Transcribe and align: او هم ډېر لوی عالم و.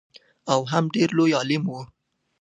او 0.53 0.59
هم 0.71 0.83
ډېر 0.95 1.09
لوی 1.17 1.31
عالم 1.39 1.63
و. 1.69 1.73